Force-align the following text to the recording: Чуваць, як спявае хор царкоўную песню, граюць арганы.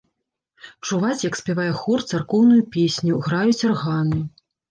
Чуваць, 0.87 1.25
як 1.25 1.35
спявае 1.41 1.67
хор 1.83 1.99
царкоўную 2.13 2.59
песню, 2.77 3.21
граюць 3.27 3.65
арганы. 3.71 4.19